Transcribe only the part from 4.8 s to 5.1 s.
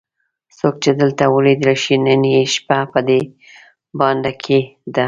ده.